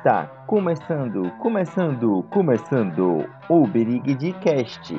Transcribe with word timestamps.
Está 0.00 0.24
começando, 0.46 1.30
começando, 1.32 2.24
começando 2.30 3.28
o 3.50 3.66
berigue 3.66 4.14
de 4.14 4.32
Cast. 4.32 4.94